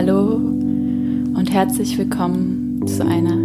[0.00, 3.36] Hallo und herzlich willkommen zu einer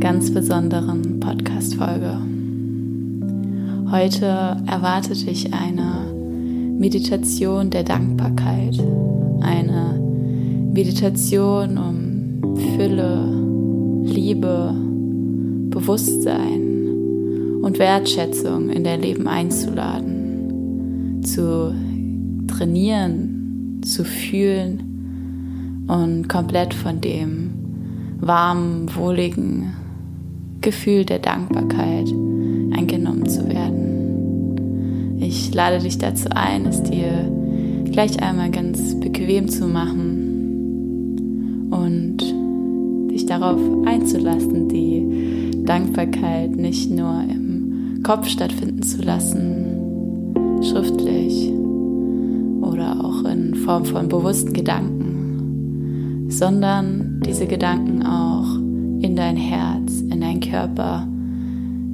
[0.00, 2.18] ganz besonderen Podcast-Folge.
[3.90, 4.26] Heute
[4.66, 6.12] erwartet dich eine
[6.78, 8.78] Meditation der Dankbarkeit,
[9.40, 9.98] eine
[10.74, 13.24] Meditation um Fülle,
[14.04, 14.74] Liebe,
[15.70, 21.74] Bewusstsein und Wertschätzung in dein Leben einzuladen, zu
[22.46, 24.87] trainieren, zu fühlen
[25.88, 27.50] und komplett von dem
[28.20, 29.74] warmen, wohligen
[30.60, 32.08] Gefühl der Dankbarkeit
[32.76, 35.16] eingenommen zu werden.
[35.20, 37.32] Ich lade dich dazu ein, es dir
[37.90, 40.28] gleich einmal ganz bequem zu machen
[41.70, 42.18] und
[43.10, 51.50] dich darauf einzulassen, die Dankbarkeit nicht nur im Kopf stattfinden zu lassen, schriftlich
[52.60, 54.97] oder auch in Form von bewussten Gedanken
[56.38, 58.54] sondern diese Gedanken auch
[59.02, 61.04] in dein Herz, in dein Körper,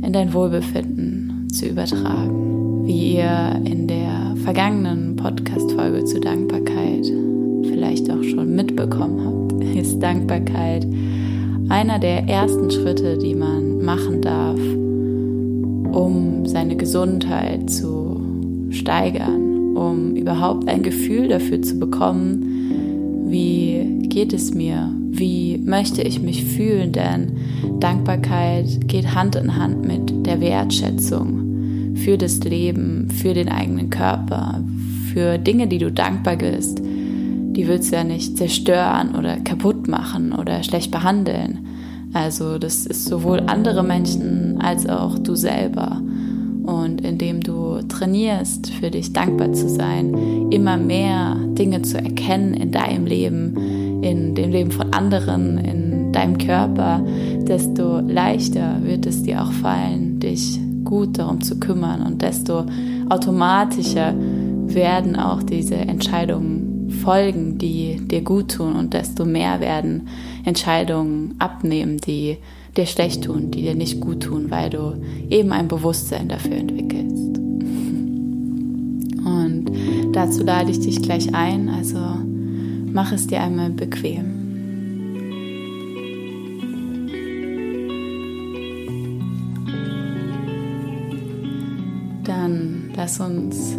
[0.03, 2.85] in dein Wohlbefinden zu übertragen.
[2.85, 7.11] Wie ihr in der vergangenen Podcast-Folge zu Dankbarkeit
[7.71, 10.87] vielleicht auch schon mitbekommen habt, ist Dankbarkeit
[11.71, 14.61] einer der ersten Schritte, die man machen darf,
[15.97, 18.21] um seine Gesundheit zu
[18.69, 22.64] steigern, um überhaupt ein Gefühl dafür zu bekommen,
[23.35, 24.89] wie geht es mir?
[25.11, 26.93] Wie möchte ich mich fühlen?
[26.93, 27.37] Denn
[27.81, 34.63] Dankbarkeit geht Hand in Hand mit der Wertschätzung für das Leben, für den eigenen Körper,
[35.13, 36.81] für Dinge, die du dankbar bist.
[36.81, 41.67] Die willst du ja nicht zerstören oder kaputt machen oder schlecht behandeln.
[42.13, 46.01] Also das ist sowohl andere Menschen als auch du selber.
[46.65, 52.73] Und indem du trainierst, für dich dankbar zu sein, immer mehr Dinge zu erkennen in
[52.73, 57.05] deinem Leben, in dem Leben von anderen, in deinem Körper,
[57.41, 62.03] desto leichter wird es dir auch fallen, dich gut darum zu kümmern.
[62.03, 62.65] Und desto
[63.09, 64.15] automatischer
[64.67, 70.09] werden auch diese Entscheidungen folgen, die dir gut tun und desto mehr werden
[70.45, 72.39] Entscheidungen abnehmen, die
[72.77, 74.95] dir schlecht tun, die dir nicht gut tun, weil du
[75.31, 77.39] eben ein Bewusstsein dafür entwickelst.
[79.25, 79.71] Und
[80.13, 81.99] dazu lade ich dich gleich ein, also
[82.93, 84.35] mach es dir einmal bequem.
[92.25, 93.77] Dann lass uns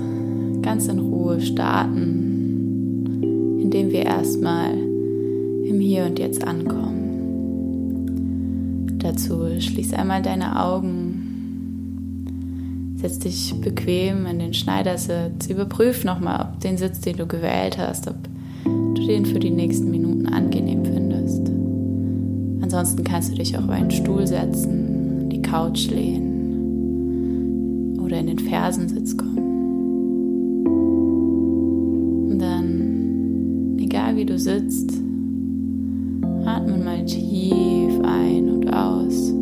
[0.61, 2.25] ganz in Ruhe starten,
[3.75, 6.96] indem wir erstmal im Hier und Jetzt ankommen.
[9.00, 11.25] Dazu schließ einmal deine Augen,
[12.96, 18.08] setz dich bequem in den Schneidersitz, überprüf nochmal, ob den Sitz, den du gewählt hast,
[18.08, 18.16] ob
[18.63, 21.52] du den für die nächsten Minuten angenehm findest.
[22.62, 27.50] Ansonsten kannst du dich auch auf einen Stuhl setzen, die Couch lehnen
[28.02, 29.44] oder in den Fersensitz kommen.
[34.15, 34.91] Wie du sitzt,
[36.45, 39.33] atmen mal tief ein und aus.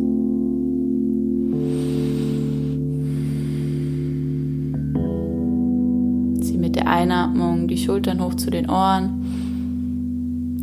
[6.43, 9.23] Zieh mit der Einatmung die Schultern hoch zu den Ohren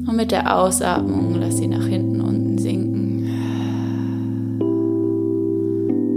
[0.09, 3.31] und mit der Ausatmung lass sie nach hinten unten sinken.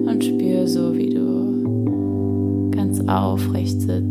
[0.07, 4.02] Und spür so, wie du ganz aufrecht sitzt.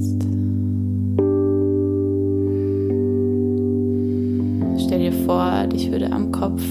[5.73, 6.63] Vor, dich würde am Kopf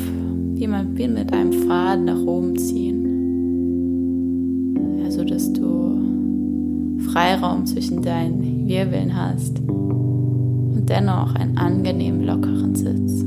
[0.55, 3.07] jemand wie mit einem Faden nach oben ziehen.
[5.01, 13.25] Ja, so dass du Freiraum zwischen deinen Wirbeln hast und dennoch einen angenehm lockeren Sitz.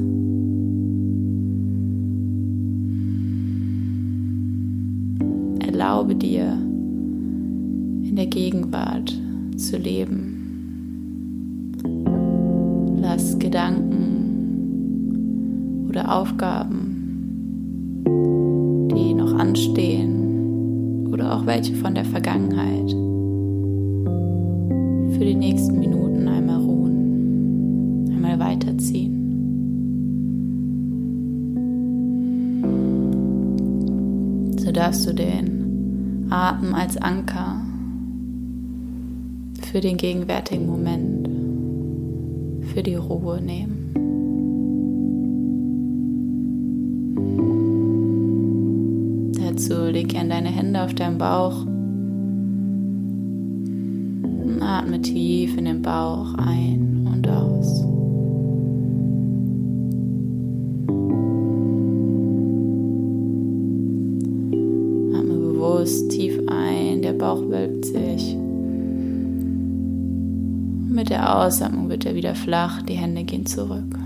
[5.67, 6.57] Erlaube dir,
[8.03, 9.13] in der Gegenwart
[9.57, 10.31] zu leben.
[13.01, 14.24] Lass Gedanken
[15.95, 18.03] oder Aufgaben,
[18.93, 22.91] die noch anstehen oder auch welche von der Vergangenheit,
[25.17, 29.21] für die nächsten Minuten einmal ruhen, einmal weiterziehen.
[34.59, 37.61] So darfst du den Atem als Anker
[39.71, 41.29] für den gegenwärtigen Moment,
[42.73, 43.74] für die Ruhe nehmen.
[49.65, 49.91] dazu.
[49.91, 51.65] Leg gern deine Hände auf deinen Bauch.
[54.45, 57.83] Und atme tief in den Bauch ein und aus.
[65.17, 68.37] Atme bewusst tief ein, der Bauch wölbt sich.
[70.89, 73.99] Mit der Ausatmung wird er wieder flach, die Hände gehen zurück.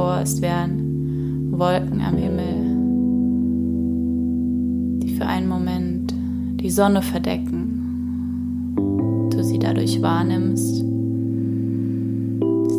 [0.00, 2.54] Vor, es wären Wolken am Himmel
[5.18, 6.14] für einen Moment
[6.54, 8.78] die Sonne verdecken,
[9.30, 10.82] du sie dadurch wahrnimmst.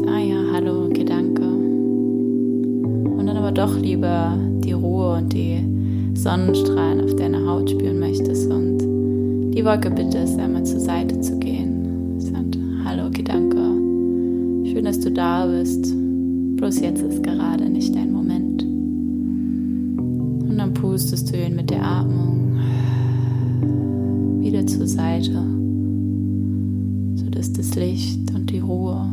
[0.07, 1.43] Ah ja, hallo, Gedanke.
[1.43, 5.63] Und dann aber doch lieber die Ruhe und die
[6.15, 8.79] Sonnenstrahlen auf deiner Haut spüren möchtest und
[9.53, 12.19] die Wolke bittest, einmal zur Seite zu gehen.
[12.19, 13.59] Sagt, hallo Gedanke,
[14.71, 16.00] schön, dass du da bist.
[16.61, 18.61] Bloß jetzt ist gerade nicht dein Moment.
[18.61, 22.59] Und dann pustest du ihn mit der Atmung
[24.41, 25.43] wieder zur Seite,
[27.15, 29.11] sodass das Licht und die Ruhe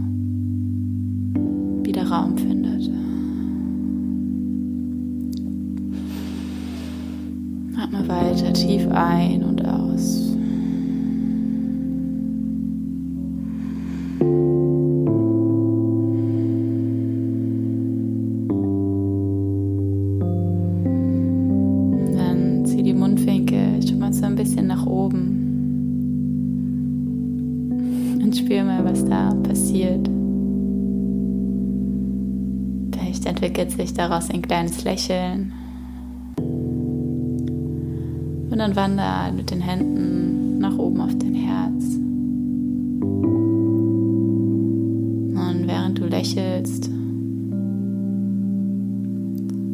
[1.84, 2.90] wieder Raum findet.
[7.78, 10.36] Atme weiter tief ein und aus.
[34.08, 35.52] Daraus ein kleines Lächeln.
[38.50, 41.84] Und dann wandert mit den Händen nach oben auf dein Herz.
[45.34, 46.90] Und während du lächelst,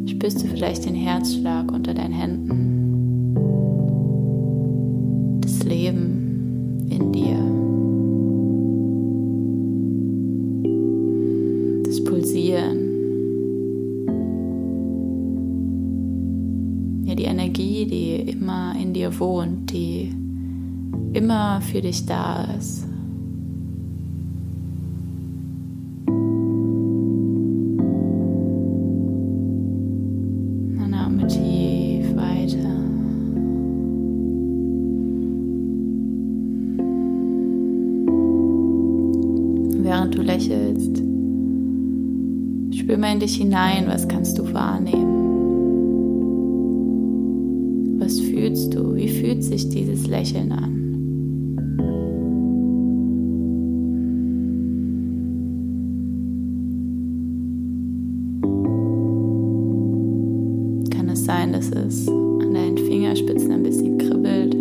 [0.09, 2.84] spürst du vielleicht den Herzschlag unter deinen Händen.
[21.75, 22.85] Für dich da ist.
[39.77, 40.97] Während du lächelst,
[42.71, 45.25] spür mal in dich hinein, was kannst du wahrnehmen.
[47.99, 48.95] Was fühlst du?
[48.95, 50.74] Wie fühlt sich dieses Lächeln an?
[61.25, 64.54] Sein, dass es an deinen Fingerspitzen ein bisschen kribbelt?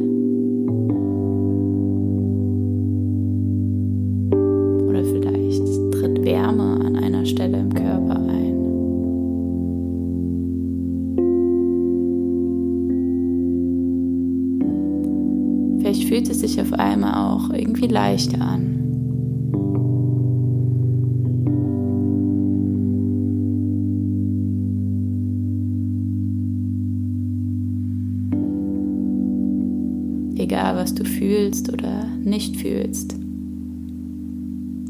[30.37, 33.17] Egal, was du fühlst oder nicht fühlst,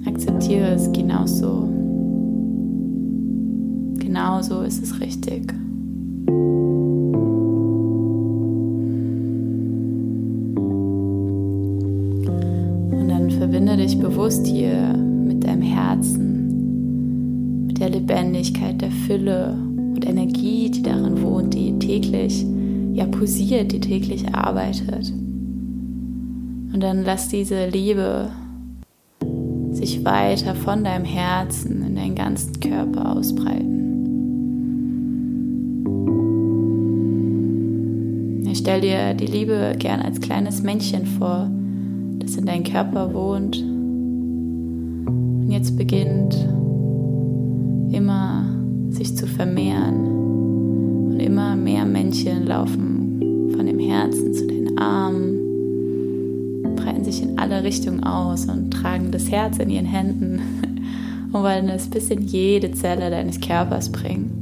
[0.07, 1.69] akzeptiere es genauso.
[3.99, 5.55] Genauso ist es richtig.
[13.45, 20.83] verbinde dich bewusst hier mit deinem Herzen, mit der Lebendigkeit, der Fülle und Energie, die
[20.83, 22.45] darin wohnt, die täglich,
[22.95, 25.13] ja pulsiert, die täglich arbeitet.
[26.75, 28.31] Und dann lass diese Liebe
[29.71, 33.85] sich weiter von deinem Herzen in deinen ganzen Körper ausbreiten.
[38.51, 41.49] Ich stell dir die Liebe gern als kleines Männchen vor,
[42.19, 43.57] das in deinem Körper wohnt.
[43.63, 46.35] Und jetzt beginnt
[47.93, 48.47] immer
[48.91, 51.13] sich zu vermehren.
[51.13, 55.34] Und immer mehr Männchen laufen von dem Herzen zu den Armen,
[56.95, 60.41] breiten sich in alle Richtungen aus und tragen das Herz in ihren Händen
[61.33, 64.41] und wollen es bis in jede Zelle deines Körpers bringen.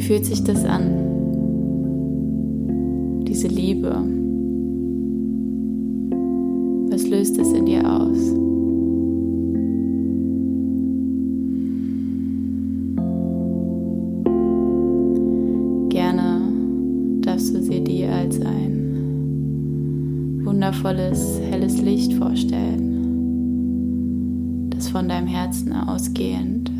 [0.00, 0.96] fühlt sich das an?
[3.28, 3.94] Diese Liebe.
[6.90, 8.34] Was löst es in dir aus?
[20.82, 22.80] Wundervolles, helles Licht vorstellen,
[24.70, 26.70] das von deinem Herzen ausgehend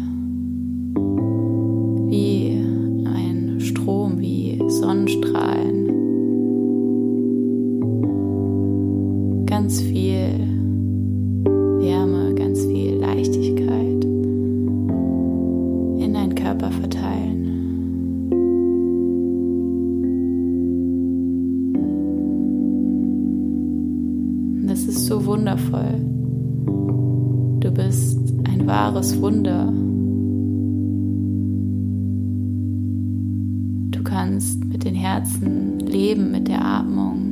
[35.90, 37.30] leben, mit der Atmung.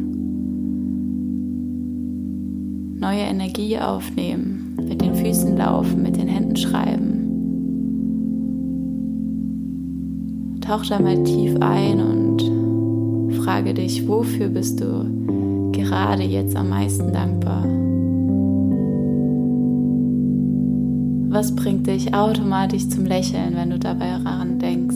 [3.00, 7.14] neue Energie aufnehmen, mit den Füßen laufen, mit den Händen schreiben.
[10.60, 17.12] Tauch da mal tief ein und frage dich, wofür bist du gerade jetzt am meisten
[17.12, 17.64] dankbar?
[21.30, 24.87] Was bringt dich automatisch zum Lächeln, wenn du dabei daran denkst?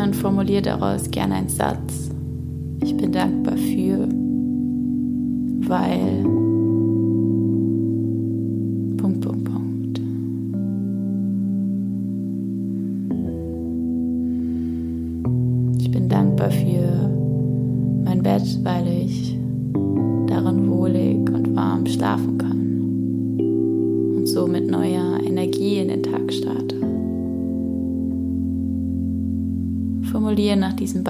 [0.00, 2.10] Und formuliere daraus gerne einen Satz.
[2.82, 4.08] Ich bin dankbar für,
[5.68, 6.31] weil.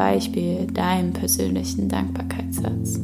[0.03, 2.99] Beispiel deinen persönlichen Dankbarkeitssatz.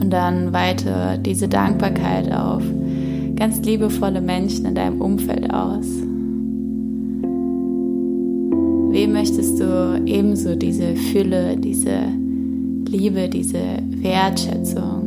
[0.00, 2.64] Und dann weite diese Dankbarkeit auf
[3.36, 5.86] ganz liebevolle Menschen in deinem Umfeld aus.
[8.90, 12.00] Wem möchtest du ebenso diese Fülle, diese
[12.88, 15.01] Liebe, diese Wertschätzung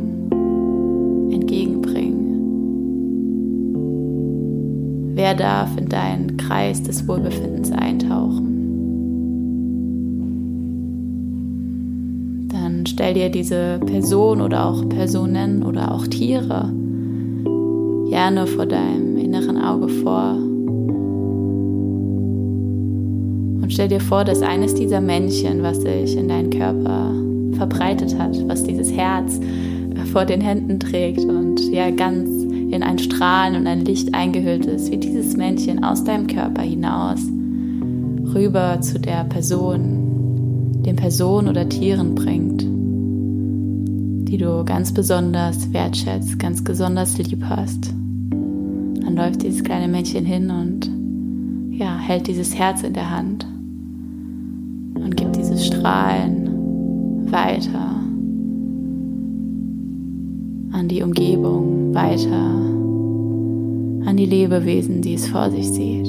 [5.16, 8.52] Wer darf in deinen Kreis des Wohlbefindens eintauchen?
[12.52, 16.70] Dann stell dir diese Person oder auch Personen oder auch Tiere
[18.10, 20.34] gerne vor deinem inneren Auge vor.
[23.62, 27.14] Und stell dir vor, dass eines dieser Männchen, was sich in deinen Körper
[27.52, 29.40] verbreitet hat, was dieses Herz
[30.12, 32.35] vor den Händen trägt und ja ganz
[32.70, 37.20] in ein Strahlen und ein Licht eingehüllt ist, wie dieses Männchen aus deinem Körper hinaus
[38.34, 42.62] rüber zu der Person, den Personen oder Tieren bringt,
[44.28, 47.92] die du ganz besonders wertschätzt, ganz besonders lieb hast.
[48.30, 50.90] Dann läuft dieses kleine Männchen hin und
[51.78, 53.46] ja, hält dieses Herz in der Hand
[54.94, 58.05] und gibt dieses Strahlen weiter
[60.76, 62.66] an die Umgebung, weiter
[64.06, 66.08] an die Lebewesen, die es vor sich sieht.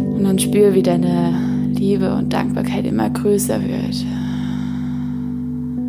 [0.00, 1.32] Und dann spür, wie deine
[1.72, 4.04] Liebe und Dankbarkeit immer größer wird.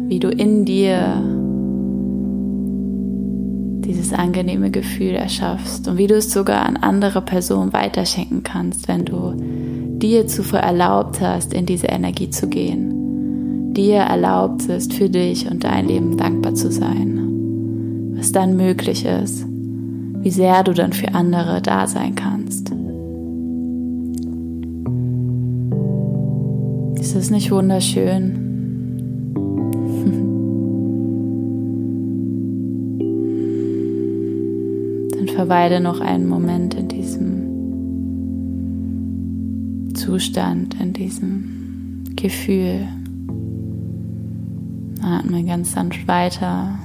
[0.08, 1.22] Wie du in dir
[3.86, 9.04] dieses angenehme Gefühl erschaffst und wie du es sogar an andere Personen weiterschenken kannst, wenn
[9.04, 9.34] du
[9.98, 12.97] dir zuvor erlaubt hast, in diese Energie zu gehen
[13.78, 19.46] dir erlaubt ist, für dich und dein Leben dankbar zu sein, was dann möglich ist,
[19.48, 22.72] wie sehr du dann für andere da sein kannst.
[27.00, 28.46] Ist es nicht wunderschön?
[35.18, 37.44] Dann verweile noch einen Moment in diesem
[39.94, 42.88] Zustand, in diesem Gefühl.
[45.08, 46.78] Atme ganz sanft weiter.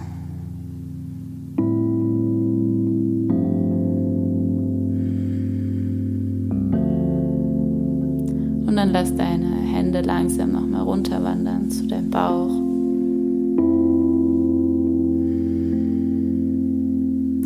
[8.65, 12.53] Und dann lass deine Hände langsam nochmal runterwandern zu deinem Bauch.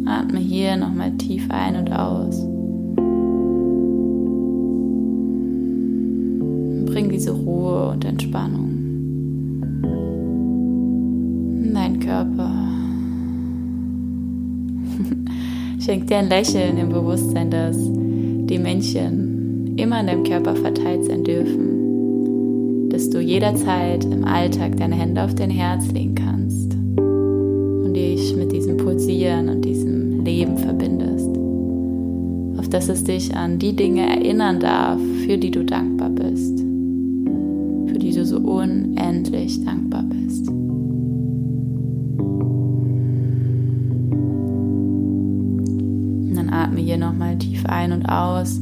[0.05, 2.47] Atme hier nochmal tief ein und aus.
[6.93, 8.76] Bring diese Ruhe und Entspannung.
[15.81, 21.25] Schenkt dir ein Lächeln im Bewusstsein, dass die Männchen immer in deinem Körper verteilt sein
[21.25, 28.35] dürfen, dass du jederzeit im Alltag deine Hände auf dein Herz legen kannst und dich
[28.37, 31.37] mit diesem Pulsieren und diesem Leben verbindest,
[32.59, 37.99] auf dass es dich an die Dinge erinnern darf, für die du dankbar bist, für
[37.99, 39.86] die du so unendlich dankbar bist.
[47.69, 48.61] Ein und aus.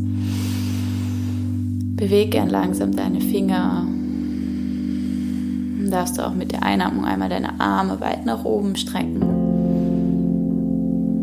[1.96, 3.86] Bewege gern langsam deine Finger.
[5.78, 9.20] Dann darfst du auch mit der Einatmung einmal deine Arme weit nach oben strecken.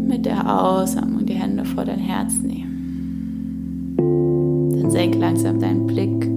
[0.07, 3.95] Mit der Ausatmung die Hände vor dein Herz nehmen.
[3.97, 6.27] Dann senk langsam deinen Blick.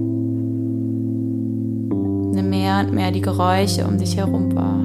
[2.33, 4.84] Nimm mehr und mehr die Geräusche um dich herum wahr.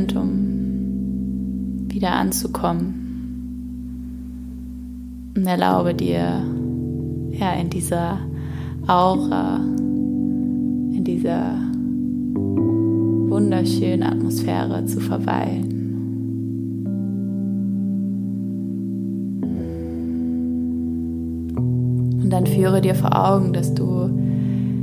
[0.00, 2.94] Moment, um wieder anzukommen.
[5.36, 6.42] Und erlaube dir,
[7.32, 8.18] ja, in dieser
[8.86, 11.56] Aura, in dieser
[13.28, 15.76] wunderschönen Atmosphäre zu verweilen.
[22.22, 24.10] Und dann führe dir vor Augen, dass du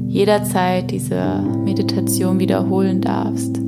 [0.07, 3.66] jederzeit diese Meditation wiederholen darfst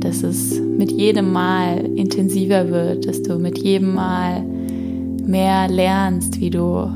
[0.00, 6.50] dass es mit jedem Mal intensiver wird, dass du mit jedem Mal mehr lernst, wie
[6.50, 6.90] du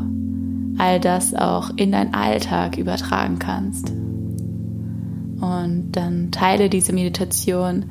[0.78, 3.92] all das auch in deinen Alltag übertragen kannst.
[5.40, 7.84] Und dann teile diese Meditation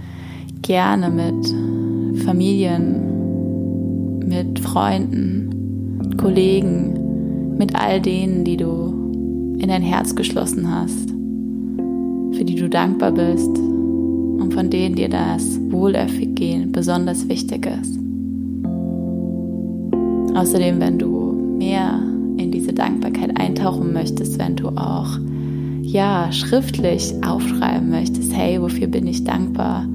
[0.61, 10.69] gerne mit Familien, mit Freunden, Kollegen, mit all denen, die du in dein Herz geschlossen
[10.73, 11.09] hast,
[12.35, 13.72] für die du dankbar bist
[14.43, 17.97] und von denen dir das Wohlergehen besonders wichtig ist.
[20.35, 22.01] Außerdem, wenn du mehr
[22.37, 25.17] in diese Dankbarkeit eintauchen möchtest, wenn du auch
[25.81, 29.85] ja schriftlich aufschreiben möchtest, hey, wofür bin ich dankbar?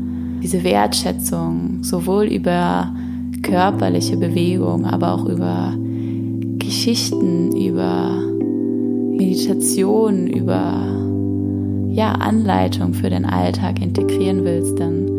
[0.43, 2.95] Diese Wertschätzung sowohl über
[3.43, 5.75] körperliche Bewegung, aber auch über
[6.59, 8.23] Geschichten, über
[9.13, 11.08] Meditation, über
[11.99, 15.11] ja, Anleitung für den Alltag integrieren willst, dann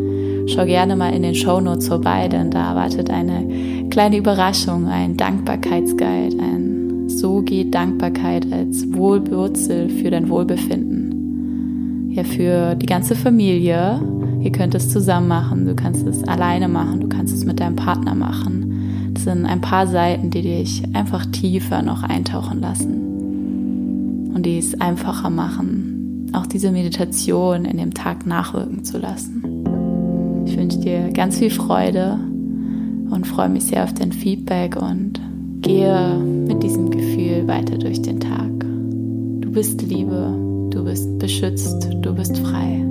[0.46, 5.18] schau gerne mal in den Show Notes vorbei, denn da wartet eine kleine Überraschung, ein
[5.18, 12.12] Dankbarkeitsguide, ein So geht Dankbarkeit als Wohlwurzel für dein Wohlbefinden.
[12.12, 14.00] Ja, für die ganze Familie.
[14.40, 17.76] Ihr könnt es zusammen machen, du kannst es alleine machen, du kannst es mit deinem
[17.76, 19.12] Partner machen.
[19.12, 24.80] Das sind ein paar Seiten, die dich einfach tiefer noch eintauchen lassen und die es
[24.80, 25.99] einfacher machen,
[26.32, 30.44] auch diese Meditation in dem Tag nachwirken zu lassen.
[30.46, 32.18] Ich wünsche dir ganz viel Freude
[33.10, 35.20] und freue mich sehr auf dein Feedback und
[35.62, 38.50] gehe mit diesem Gefühl weiter durch den Tag.
[38.60, 40.34] Du bist Liebe,
[40.70, 42.84] du bist beschützt, du bist frei.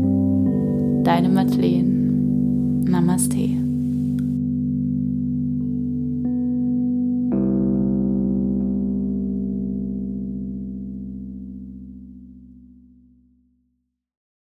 [1.03, 1.99] Deine Madeleine.
[2.83, 3.68] Namaste.